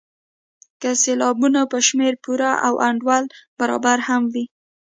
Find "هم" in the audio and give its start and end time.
4.07-4.23